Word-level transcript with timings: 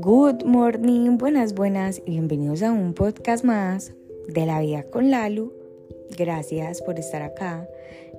Good 0.00 0.44
morning, 0.44 1.18
buenas, 1.18 1.54
buenas 1.54 2.00
y 2.06 2.12
bienvenidos 2.12 2.62
a 2.62 2.72
un 2.72 2.94
podcast 2.94 3.44
más 3.44 3.92
de 4.26 4.46
la 4.46 4.60
vida 4.60 4.84
con 4.84 5.10
Lalu. 5.10 5.52
Gracias 6.16 6.80
por 6.80 6.98
estar 6.98 7.20
acá, 7.20 7.68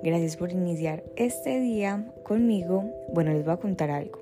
gracias 0.04 0.36
por 0.36 0.52
iniciar 0.52 1.02
este 1.16 1.58
día 1.58 2.12
conmigo. 2.22 2.84
Bueno, 3.12 3.32
les 3.32 3.44
voy 3.44 3.54
a 3.54 3.56
contar 3.56 3.90
algo. 3.90 4.20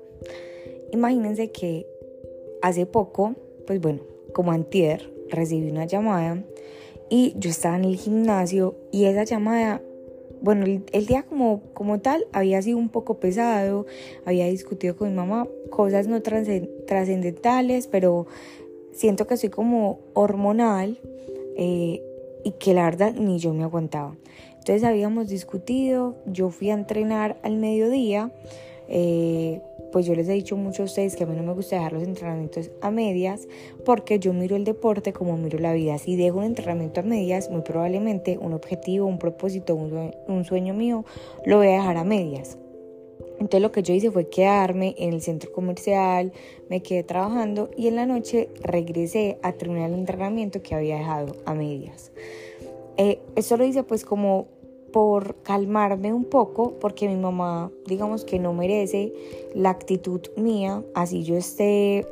Imagínense 0.91 1.51
que 1.51 1.85
hace 2.63 2.87
poco, 2.87 3.35
pues 3.67 3.79
bueno, 3.79 4.01
como 4.33 4.51
antier, 4.51 5.13
recibí 5.29 5.69
una 5.69 5.85
llamada 5.85 6.43
y 7.09 7.35
yo 7.37 7.51
estaba 7.51 7.77
en 7.77 7.85
el 7.85 7.97
gimnasio 7.97 8.75
y 8.91 9.05
esa 9.05 9.25
llamada 9.25 9.83
bueno, 10.41 10.65
el, 10.65 11.05
día 11.05 11.23
como, 11.23 11.61
como 11.73 11.99
tal 11.99 12.25
había 12.31 12.61
sido 12.61 12.77
un 12.77 12.89
poco 12.89 13.19
pesado, 13.19 13.85
había 14.25 14.47
discutido 14.47 14.95
con 14.95 15.09
mi 15.09 15.15
mamá 15.15 15.47
cosas 15.69 16.07
no 16.07 16.21
trascendentales, 16.21 17.87
pero 17.87 18.27
siento 18.93 19.27
que 19.27 19.37
soy 19.37 19.49
como 19.49 19.99
hormonal 20.13 20.99
eh, 21.55 22.01
y 22.43 22.51
que 22.59 22.73
la 22.73 22.85
verdad 22.85 23.13
ni 23.13 23.39
yo 23.39 23.53
me 23.53 23.63
aguantaba. 23.63 24.15
Entonces 24.57 24.83
habíamos 24.83 25.29
discutido, 25.29 26.15
yo 26.25 26.49
fui 26.49 26.69
a 26.71 26.73
entrenar 26.73 27.37
al 27.43 27.55
mediodía. 27.57 28.31
Eh, 28.89 29.61
pues 29.91 30.05
yo 30.05 30.15
les 30.15 30.27
he 30.29 30.33
dicho 30.33 30.55
mucho 30.57 30.83
a 30.83 30.85
ustedes 30.85 31.15
que 31.15 31.23
a 31.23 31.27
mí 31.27 31.35
no 31.35 31.43
me 31.43 31.53
gusta 31.53 31.77
dejar 31.77 31.93
los 31.93 32.03
entrenamientos 32.03 32.71
a 32.81 32.91
medias 32.91 33.47
porque 33.85 34.19
yo 34.19 34.33
miro 34.33 34.55
el 34.55 34.63
deporte 34.63 35.13
como 35.13 35.37
miro 35.37 35.59
la 35.59 35.73
vida. 35.73 35.97
Si 35.97 36.15
dejo 36.15 36.39
un 36.39 36.45
entrenamiento 36.45 36.99
a 36.99 37.03
medias, 37.03 37.49
muy 37.49 37.61
probablemente 37.61 38.37
un 38.37 38.53
objetivo, 38.53 39.07
un 39.07 39.19
propósito, 39.19 39.75
un 39.75 40.45
sueño 40.45 40.73
mío, 40.73 41.05
lo 41.45 41.57
voy 41.57 41.67
a 41.67 41.71
dejar 41.71 41.97
a 41.97 42.03
medias. 42.03 42.57
Entonces 43.39 43.61
lo 43.61 43.71
que 43.71 43.83
yo 43.83 43.93
hice 43.93 44.11
fue 44.11 44.29
quedarme 44.29 44.95
en 44.97 45.13
el 45.13 45.21
centro 45.21 45.51
comercial, 45.51 46.31
me 46.69 46.81
quedé 46.81 47.03
trabajando 47.03 47.69
y 47.77 47.87
en 47.87 47.95
la 47.95 48.05
noche 48.05 48.49
regresé 48.63 49.37
a 49.43 49.53
terminar 49.53 49.89
el 49.89 49.99
entrenamiento 49.99 50.61
que 50.63 50.73
había 50.73 50.97
dejado 50.97 51.35
a 51.45 51.53
medias. 51.53 52.11
Eh, 52.97 53.19
eso 53.35 53.57
lo 53.57 53.63
hice 53.63 53.83
pues 53.83 54.03
como 54.03 54.47
por 54.97 55.35
calmarme 55.43 56.11
un 56.11 56.23
poco, 56.23 56.73
porque 56.79 57.07
mi 57.07 57.17
mamá, 57.17 57.71
digamos 57.85 58.25
que 58.25 58.39
no 58.39 58.51
merece 58.51 59.13
la 59.53 59.69
actitud 59.69 60.21
mía, 60.37 60.83
así 60.95 61.21
yo 61.21 61.37
esté 61.37 62.07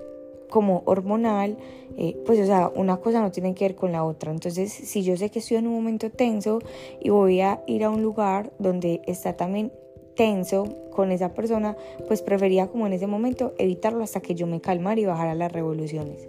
como 0.51 0.83
hormonal, 0.85 1.57
eh, 1.97 2.15
pues 2.27 2.39
o 2.39 2.45
sea, 2.45 2.71
una 2.75 2.97
cosa 2.97 3.21
no 3.21 3.31
tiene 3.31 3.55
que 3.55 3.65
ver 3.65 3.75
con 3.75 3.91
la 3.91 4.03
otra. 4.03 4.29
Entonces, 4.31 4.71
si 4.71 5.01
yo 5.01 5.17
sé 5.17 5.31
que 5.31 5.39
estoy 5.39 5.57
en 5.57 5.65
un 5.65 5.73
momento 5.73 6.11
tenso 6.11 6.59
y 7.01 7.09
voy 7.09 7.41
a 7.41 7.63
ir 7.65 7.85
a 7.85 7.89
un 7.89 8.03
lugar 8.03 8.53
donde 8.59 9.01
está 9.07 9.35
también 9.35 9.71
tenso 10.15 10.65
con 10.91 11.11
esa 11.11 11.33
persona, 11.33 11.75
pues 12.05 12.21
prefería 12.21 12.67
como 12.67 12.85
en 12.85 12.93
ese 12.93 13.07
momento 13.07 13.55
evitarlo 13.57 14.03
hasta 14.03 14.21
que 14.21 14.35
yo 14.35 14.45
me 14.45 14.61
calmara 14.61 15.01
y 15.01 15.05
bajara 15.05 15.33
las 15.33 15.51
revoluciones. 15.51 16.27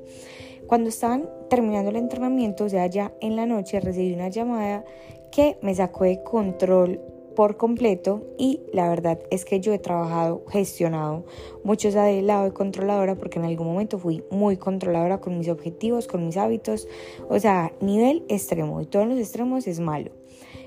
Cuando 0.67 0.89
estaban 0.89 1.29
terminando 1.49 1.91
el 1.91 1.97
entrenamiento, 1.97 2.65
o 2.65 2.69
sea, 2.69 2.87
ya 2.87 3.13
en 3.21 3.37
la 3.37 3.47
noche 3.47 3.81
recibí 3.81 4.13
una 4.15 4.29
llamada 4.29 4.85
que 5.31 5.59
me 5.63 5.75
sacó 5.75 6.05
de 6.05 6.23
control 6.23 7.01
por 7.37 7.57
completo 7.57 8.23
y 8.39 8.61
la 8.73 8.89
verdad 8.89 9.21
es 9.31 9.45
que 9.45 9.61
yo 9.61 9.73
he 9.73 9.79
trabajado, 9.79 10.43
gestionado 10.49 11.25
mucho 11.63 11.89
ese 11.89 12.23
lado 12.23 12.45
de 12.45 12.53
controladora 12.53 13.15
porque 13.15 13.39
en 13.39 13.45
algún 13.45 13.67
momento 13.67 13.99
fui 13.99 14.25
muy 14.31 14.57
controladora 14.57 15.21
con 15.21 15.39
mis 15.39 15.49
objetivos, 15.49 16.09
con 16.09 16.27
mis 16.27 16.37
hábitos, 16.37 16.89
o 17.29 17.39
sea, 17.39 17.73
nivel 17.81 18.25
extremo 18.29 18.81
y 18.81 18.87
todos 18.87 19.07
los 19.07 19.19
extremos 19.19 19.67
es 19.67 19.79
malo. 19.79 20.11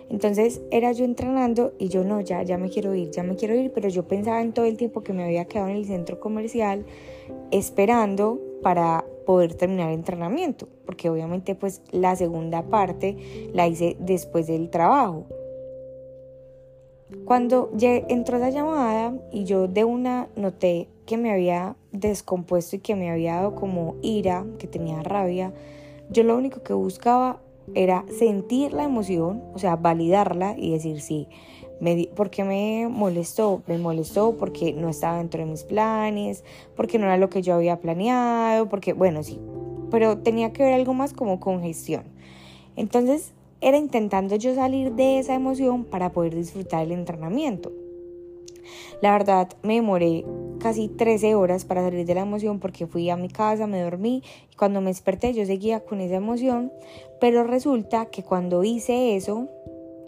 Entonces 0.09 0.61
era 0.72 0.91
yo 0.91 1.06
entrenando 1.06 1.73
y 1.78 1.89
yo 1.89 2.03
no, 2.03 2.22
ya, 2.22 2.41
ya 2.44 2.58
me 2.58 2.69
quiero 2.69 2.95
ir, 2.95 3.11
ya 3.11 3.23
me 3.23 3.36
quiero 3.36 3.56
ir, 3.56 3.72
pero 3.72 3.89
yo 3.89 4.08
pensaba 4.08 4.41
en 4.41 4.53
todo 4.53 4.66
el 4.66 4.78
tiempo 4.78 5.03
que 5.03 5.13
me 5.13 5.23
había 5.23 5.45
quedado 5.45 5.69
en 5.69 5.75
el 5.75 5.86
centro 5.86 6.19
comercial 6.19 6.86
esperando 7.52 8.39
para 8.61 9.06
poder 9.30 9.53
terminar 9.53 9.89
el 9.89 9.94
entrenamiento, 9.99 10.67
porque 10.88 11.08
obviamente 11.08 11.53
pues 11.53 11.84
la 11.91 12.16
segunda 12.16 12.63
parte 12.63 13.16
la 13.53 13.67
hice 13.67 13.95
después 14.00 14.47
del 14.47 14.72
trabajo. 14.72 15.28
Cuando 17.25 17.69
entró 17.79 18.38
esa 18.38 18.50
llamada 18.50 19.13
y 19.31 19.44
yo 19.44 19.68
de 19.68 19.84
una 19.84 20.29
noté 20.35 20.88
que 21.06 21.18
me 21.18 21.31
había 21.31 21.75
descompuesto 21.91 22.78
y 22.78 22.79
que 22.79 22.95
me 22.95 23.12
había 23.12 23.35
dado 23.35 23.53
como 23.53 23.97
ira, 24.01 24.47
que 24.57 24.66
tenía 24.66 25.03
rabia, 25.03 25.53
yo 26.09 26.23
lo 26.23 26.35
único 26.35 26.63
que 26.63 26.73
buscaba 26.73 27.39
era 27.75 28.06
sentir 28.18 28.73
la 28.73 28.84
emoción, 28.84 29.44
o 29.53 29.59
sea, 29.59 29.75
validarla 29.75 30.56
y 30.57 30.72
decir 30.72 31.01
sí. 31.01 31.28
Me, 31.79 32.09
¿Por 32.16 32.29
qué 32.29 32.44
me 32.44 32.88
molestó? 32.90 33.63
Me 33.67 33.78
molestó 33.78 34.35
porque 34.38 34.73
no 34.73 34.90
estaba 34.90 35.17
dentro 35.17 35.44
de 35.44 35.50
mis 35.50 35.63
planes, 35.63 36.44
porque 36.75 37.00
no 37.00 37.06
era 37.06 37.17
lo 37.17 37.29
que 37.29 37.41
yo 37.41 37.53
había 37.53 37.79
planeado, 37.79 38.67
porque, 38.67 38.94
bueno, 38.94 39.23
sí, 39.23 39.40
pero 39.89 40.18
tenía 40.18 40.51
que 40.53 40.63
ver 40.63 40.73
algo 40.73 40.94
más 40.94 41.13
como 41.13 41.39
con 41.39 41.62
gestión. 41.62 42.03
Entonces, 42.75 43.34
era 43.62 43.78
intentando 43.78 44.35
yo 44.35 44.56
salir 44.56 44.94
de 44.94 45.19
esa 45.19 45.35
emoción 45.35 45.84
para 45.84 46.12
poder 46.12 46.35
disfrutar 46.35 46.84
el 46.84 46.91
entrenamiento. 46.91 47.72
La 49.01 49.12
verdad, 49.12 49.50
me 49.63 49.75
demoré 49.75 50.25
casi 50.59 50.89
13 50.89 51.35
horas 51.35 51.66
para 51.66 51.81
salir 51.81 52.06
de 52.06 52.16
la 52.16 52.22
emoción 52.22 52.59
porque 52.59 52.85
fui 52.85 53.09
a 53.09 53.16
mi 53.16 53.29
casa, 53.29 53.66
me 53.66 53.81
dormí 53.81 54.23
y 54.51 54.56
cuando 54.56 54.81
me 54.81 54.89
desperté 54.89 55.34
yo 55.34 55.45
seguía 55.45 55.79
con 55.81 56.01
esa 56.01 56.16
emoción, 56.16 56.72
pero 57.19 57.44
resulta 57.44 58.07
que 58.07 58.23
cuando 58.23 58.63
hice 58.63 59.16
eso, 59.16 59.47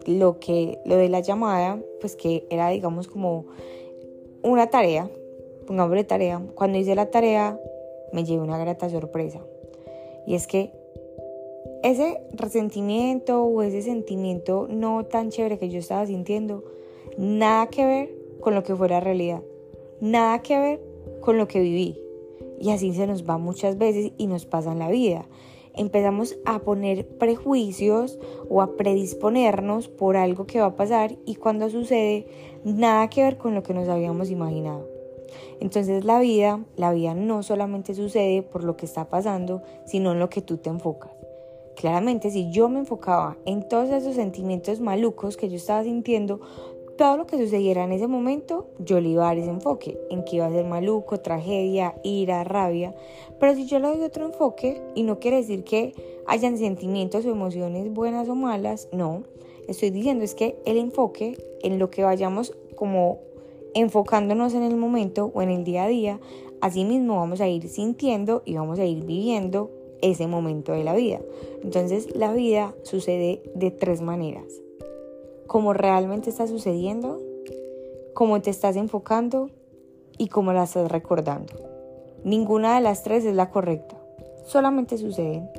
lo 0.06 0.40
que 0.40 0.80
lo 0.86 0.96
de 0.98 1.10
la 1.10 1.20
llamada, 1.20 1.80
pues 2.00 2.16
que 2.16 2.46
era 2.50 2.70
digamos 2.70 3.08
como 3.08 3.46
una 4.44 4.70
tarea, 4.70 5.10
de 5.68 6.04
tarea, 6.04 6.42
cuando 6.56 6.78
hice 6.78 6.96
la 6.96 7.12
tarea 7.12 7.60
me 8.12 8.24
llevé 8.24 8.42
una 8.44 8.58
grata 8.58 8.90
sorpresa. 8.90 9.40
Y 10.28 10.36
es 10.36 10.48
que 10.48 10.72
ese 11.84 12.22
resentimiento 12.34 13.44
o 13.44 13.62
ese 13.62 13.82
sentimiento 13.82 14.68
no 14.70 15.06
tan 15.06 15.30
chévere 15.30 15.58
que 15.58 15.70
yo 15.70 15.80
estaba 15.80 16.06
sintiendo, 16.06 16.64
nada 17.18 17.68
que 17.68 17.86
ver 17.86 18.10
con 18.42 18.54
lo 18.54 18.64
que 18.64 18.76
fue 18.76 18.90
la 18.90 19.00
realidad 19.00 19.42
nada 20.02 20.42
que 20.42 20.60
ver 20.60 20.82
con 21.22 21.38
lo 21.38 21.48
que 21.48 21.62
viví. 21.62 21.98
Y 22.60 22.72
así 22.72 22.94
se 22.94 23.08
nos 23.08 23.28
va 23.28 23.38
muchas 23.38 23.78
veces 23.78 24.12
y 24.18 24.28
nos 24.28 24.46
pasa 24.46 24.74
en 24.74 24.80
la 24.80 24.90
vida. 24.90 25.26
Empezamos 25.76 26.38
a 26.46 26.60
poner 26.60 27.08
prejuicios 27.08 28.20
o 28.50 28.62
a 28.62 28.76
predisponernos 28.76 29.88
por 29.88 30.18
algo 30.18 30.46
que 30.46 30.60
va 30.60 30.68
a 30.68 30.76
pasar 30.76 31.18
y 31.26 31.36
cuando 31.36 31.70
sucede, 31.70 32.28
nada 32.64 33.10
que 33.10 33.24
ver 33.24 33.38
con 33.38 33.56
lo 33.56 33.64
que 33.64 33.74
nos 33.74 33.88
habíamos 33.88 34.30
imaginado. 34.30 34.88
Entonces 35.60 36.04
la 36.04 36.20
vida, 36.20 36.64
la 36.76 36.92
vida 36.92 37.14
no 37.14 37.44
solamente 37.44 37.94
sucede 37.94 38.42
por 38.42 38.64
lo 38.64 38.76
que 38.76 38.86
está 38.86 39.10
pasando, 39.10 39.62
sino 39.86 40.12
en 40.12 40.20
lo 40.20 40.30
que 40.30 40.42
tú 40.42 40.58
te 40.58 40.70
enfocas. 40.70 41.12
Claramente, 41.76 42.30
si 42.32 42.52
yo 42.52 42.68
me 42.68 42.80
enfocaba 42.80 43.38
en 43.46 43.68
todos 43.68 43.90
esos 43.90 44.16
sentimientos 44.16 44.82
malucos 44.82 45.38
que 45.38 45.50
yo 45.50 45.56
estaba 45.56 45.84
sintiendo, 45.84 46.42
todo 47.02 47.18
lo 47.18 47.26
que 47.26 47.40
sucediera 47.40 47.84
en 47.84 47.94
ese 47.94 48.06
momento, 48.06 48.68
yo 48.78 49.02
le 49.02 49.10
iba 49.10 49.24
a 49.24 49.30
dar 49.30 49.40
ese 49.40 49.50
enfoque, 49.50 49.98
en 50.12 50.24
que 50.24 50.36
iba 50.36 50.46
a 50.46 50.52
ser 50.52 50.66
maluco, 50.66 51.20
tragedia, 51.20 51.96
ira, 52.04 52.44
rabia. 52.44 52.94
Pero 53.40 53.56
si 53.56 53.66
yo 53.66 53.80
le 53.80 53.88
doy 53.88 54.04
otro 54.04 54.24
enfoque, 54.24 54.80
y 54.94 55.02
no 55.02 55.18
quiere 55.18 55.38
decir 55.38 55.64
que 55.64 55.96
hayan 56.28 56.60
sentimientos 56.60 57.26
o 57.26 57.32
emociones 57.32 57.92
buenas 57.92 58.30
o 58.30 58.36
malas, 58.36 58.88
no. 58.92 59.24
Estoy 59.68 59.90
diciendo 59.90 60.24
es 60.24 60.36
que 60.36 60.62
el 60.64 60.78
enfoque 60.78 61.44
en 61.64 61.80
lo 61.80 61.90
que 61.90 62.04
vayamos 62.04 62.56
como 62.76 63.18
enfocándonos 63.74 64.54
en 64.54 64.62
el 64.62 64.76
momento 64.76 65.32
o 65.34 65.42
en 65.42 65.50
el 65.50 65.64
día 65.64 65.86
a 65.86 65.88
día, 65.88 66.20
así 66.62 66.86
mismo 66.86 67.16
vamos 67.16 67.42
a 67.42 67.48
ir 67.48 67.68
sintiendo 67.68 68.44
y 68.46 68.58
vamos 68.58 68.78
a 68.78 68.86
ir 68.86 69.04
viviendo 69.06 69.72
ese 70.04 70.28
momento 70.28 70.72
de 70.74 70.84
la 70.84 70.94
vida. 70.94 71.20
Entonces 71.64 72.16
la 72.16 72.32
vida 72.32 72.76
sucede 72.84 73.42
de 73.56 73.72
tres 73.72 74.02
maneras 74.04 74.62
cómo 75.52 75.74
realmente 75.74 76.30
está 76.30 76.48
sucediendo, 76.48 77.20
cómo 78.14 78.42
te 78.42 78.50
estás 78.50 78.78
enfocando 78.78 79.50
y 80.18 80.30
cómo 80.30 80.54
la 80.54 80.64
estás 80.64 80.90
recordando. 80.90 81.52
Ninguna 82.24 82.76
de 82.76 82.80
las 82.80 83.04
tres 83.04 83.26
es 83.26 83.36
la 83.36 83.50
correcta, 83.50 83.98
solamente 84.46 84.98
suceden. 84.98 85.50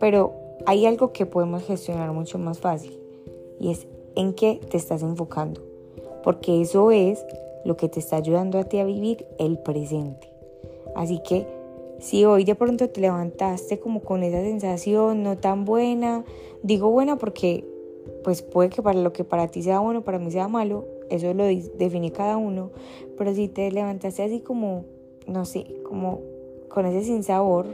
Pero 0.00 0.32
hay 0.66 0.86
algo 0.86 1.12
que 1.12 1.24
podemos 1.24 1.62
gestionar 1.62 2.12
mucho 2.12 2.36
más 2.40 2.58
fácil 2.58 2.98
y 3.60 3.70
es 3.70 3.86
en 4.16 4.34
qué 4.34 4.60
te 4.68 4.76
estás 4.76 5.04
enfocando, 5.04 5.62
porque 6.24 6.60
eso 6.60 6.90
es 6.90 7.24
lo 7.64 7.76
que 7.76 7.88
te 7.88 8.00
está 8.00 8.16
ayudando 8.16 8.58
a 8.58 8.64
ti 8.64 8.80
a 8.80 8.84
vivir 8.84 9.24
el 9.38 9.56
presente. 9.56 10.26
Así 10.96 11.20
que 11.20 11.46
si 12.00 12.24
hoy 12.24 12.42
de 12.42 12.56
pronto 12.56 12.90
te 12.90 13.00
levantaste 13.00 13.78
como 13.78 14.00
con 14.00 14.24
esa 14.24 14.40
sensación 14.40 15.22
no 15.22 15.38
tan 15.38 15.64
buena, 15.64 16.24
digo 16.64 16.90
buena 16.90 17.18
porque 17.18 17.71
pues 18.24 18.42
puede 18.42 18.70
que 18.70 18.82
para 18.82 18.98
lo 18.98 19.12
que 19.12 19.24
para 19.24 19.48
ti 19.48 19.62
sea 19.62 19.80
bueno, 19.80 20.02
para 20.02 20.18
mí 20.18 20.30
sea 20.30 20.48
malo, 20.48 20.86
eso 21.10 21.32
lo 21.34 21.44
define 21.44 22.12
cada 22.12 22.36
uno, 22.36 22.70
pero 23.18 23.34
si 23.34 23.48
te 23.48 23.70
levantaste 23.70 24.22
así 24.22 24.40
como, 24.40 24.84
no 25.26 25.44
sé, 25.44 25.66
como 25.84 26.20
con 26.68 26.86
ese 26.86 27.04
sinsabor, 27.04 27.66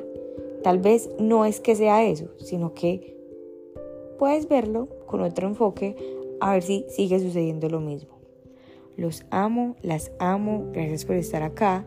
tal 0.62 0.78
vez 0.78 1.10
no 1.18 1.44
es 1.44 1.60
que 1.60 1.76
sea 1.76 2.04
eso, 2.04 2.26
sino 2.38 2.74
que 2.74 3.16
puedes 4.18 4.48
verlo 4.48 4.88
con 5.06 5.22
otro 5.22 5.46
enfoque 5.46 5.96
a 6.40 6.52
ver 6.52 6.62
si 6.62 6.84
sigue 6.88 7.20
sucediendo 7.20 7.68
lo 7.68 7.80
mismo. 7.80 8.18
Los 8.96 9.24
amo, 9.30 9.76
las 9.82 10.10
amo, 10.18 10.66
gracias 10.72 11.04
por 11.04 11.16
estar 11.16 11.42
acá 11.42 11.86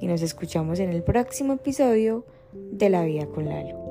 y 0.00 0.06
nos 0.06 0.22
escuchamos 0.22 0.80
en 0.80 0.90
el 0.90 1.02
próximo 1.02 1.52
episodio 1.52 2.24
de 2.52 2.90
La 2.90 3.04
Vida 3.04 3.26
con 3.26 3.46
Lalo. 3.46 3.87